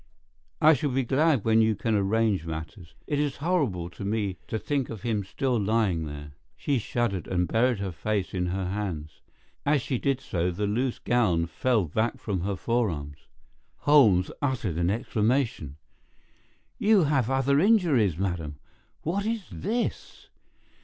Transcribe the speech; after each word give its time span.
"I 0.59 0.73
shall 0.73 0.89
be 0.89 1.03
glad 1.03 1.45
when 1.45 1.61
you 1.61 1.75
can 1.75 1.93
arrange 1.93 2.43
matters. 2.43 2.95
It 3.05 3.19
is 3.19 3.37
horrible 3.37 3.87
to 3.91 4.03
me 4.03 4.39
to 4.47 4.57
think 4.57 4.89
of 4.89 5.03
him 5.03 5.23
still 5.23 5.59
lying 5.59 6.07
there." 6.07 6.31
She 6.57 6.79
shuddered 6.79 7.27
and 7.27 7.47
buried 7.47 7.77
her 7.77 7.91
face 7.91 8.33
in 8.33 8.47
her 8.47 8.65
hands. 8.69 9.21
As 9.63 9.79
she 9.83 9.99
did 9.99 10.19
so, 10.19 10.49
the 10.49 10.65
loose 10.65 10.97
gown 10.97 11.45
fell 11.45 11.85
back 11.85 12.17
from 12.19 12.41
her 12.41 12.55
forearms. 12.55 13.27
Holmes 13.81 14.31
uttered 14.41 14.77
an 14.79 14.89
exclamation. 14.89 15.77
"You 16.79 17.03
have 17.03 17.29
other 17.29 17.59
injuries, 17.59 18.17
madam! 18.17 18.57
What 19.03 19.27
is 19.27 19.43
this?" 19.51 20.29